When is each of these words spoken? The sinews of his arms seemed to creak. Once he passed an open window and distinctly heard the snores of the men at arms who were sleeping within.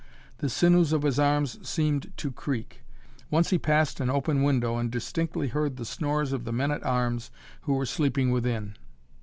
The 0.39 0.49
sinews 0.49 0.93
of 0.93 1.03
his 1.03 1.19
arms 1.19 1.59
seemed 1.61 2.11
to 2.17 2.31
creak. 2.31 2.81
Once 3.29 3.51
he 3.51 3.59
passed 3.59 3.99
an 3.99 4.09
open 4.09 4.41
window 4.41 4.77
and 4.79 4.89
distinctly 4.89 5.49
heard 5.49 5.77
the 5.77 5.85
snores 5.85 6.33
of 6.33 6.43
the 6.43 6.51
men 6.51 6.71
at 6.71 6.83
arms 6.83 7.29
who 7.69 7.73
were 7.75 7.85
sleeping 7.85 8.31
within. 8.31 8.77